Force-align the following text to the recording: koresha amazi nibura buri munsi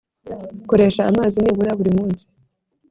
koresha 0.69 1.01
amazi 1.11 1.37
nibura 1.39 1.71
buri 1.79 1.91
munsi 1.97 2.23